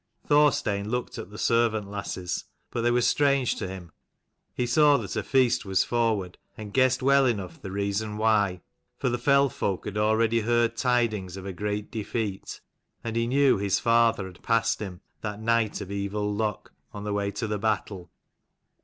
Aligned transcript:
Thorstein 0.25 0.89
looked 0.89 1.19
at 1.19 1.29
the 1.29 1.37
servant 1.37 1.87
lasses, 1.87 2.45
but 2.71 2.81
they 2.81 2.89
were 2.89 3.01
strange 3.03 3.55
to 3.57 3.67
him. 3.67 3.91
He 4.55 4.65
saw 4.65 4.97
that 4.97 5.15
a 5.15 5.21
feast 5.21 5.63
was 5.63 5.83
forward, 5.83 6.39
and 6.57 6.73
guessed 6.73 7.03
well 7.03 7.27
enough 7.27 7.61
the 7.61 7.69
reason 7.69 8.17
why: 8.17 8.61
for 8.97 9.09
the 9.09 9.19
fell 9.19 9.47
folk 9.47 9.85
had 9.85 9.99
already 9.99 10.39
heard 10.39 10.75
tidings 10.75 11.37
of 11.37 11.45
a 11.45 11.53
great 11.53 11.91
defeat, 11.91 12.61
and 13.03 13.15
he 13.15 13.27
knew 13.27 13.59
his 13.59 13.77
father 13.77 14.25
had 14.25 14.41
passed 14.41 14.79
him, 14.79 15.01
that 15.21 15.39
night 15.39 15.81
of 15.81 15.91
evil 15.91 16.33
luck, 16.33 16.73
on 16.93 17.03
the 17.03 17.13
way 17.13 17.29
to 17.33 17.45
the 17.45 17.59
battle. 17.59 18.09